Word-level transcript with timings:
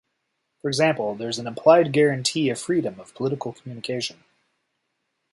For 0.63 0.67
example, 0.67 1.13
there 1.13 1.29
is 1.29 1.37
an 1.37 1.45
implied 1.45 1.93
guarantee 1.93 2.49
of 2.49 2.59
freedom 2.59 2.99
of 2.99 3.13
political 3.13 3.53
communication. 3.53 4.23